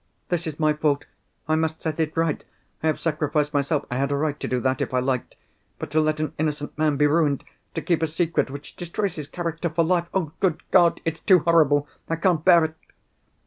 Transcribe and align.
"This 0.29 0.47
is 0.47 0.59
my 0.59 0.73
fault! 0.73 1.05
I 1.47 1.53
must 1.53 1.79
set 1.83 1.99
it 1.99 2.17
right. 2.17 2.43
I 2.81 2.87
have 2.87 2.99
sacrificed 2.99 3.53
myself—I 3.53 3.97
had 3.97 4.11
a 4.11 4.15
right 4.15 4.39
to 4.39 4.47
do 4.47 4.59
that, 4.61 4.81
if 4.81 4.95
I 4.95 4.99
liked. 4.99 5.35
But 5.77 5.91
to 5.91 6.01
let 6.01 6.19
an 6.19 6.33
innocent 6.39 6.75
man 6.75 6.97
be 6.97 7.05
ruined; 7.05 7.43
to 7.75 7.83
keep 7.83 8.01
a 8.01 8.07
secret 8.07 8.49
which 8.49 8.75
destroys 8.75 9.13
his 9.13 9.27
character 9.27 9.69
for 9.69 9.83
life—Oh, 9.85 10.31
good 10.39 10.63
God, 10.71 11.01
it's 11.05 11.19
too 11.19 11.41
horrible! 11.41 11.87
I 12.09 12.15
can't 12.15 12.43
bear 12.43 12.65
it!" 12.65 12.75